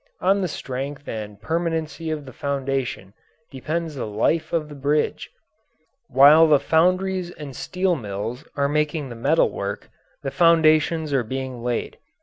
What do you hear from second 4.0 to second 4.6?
life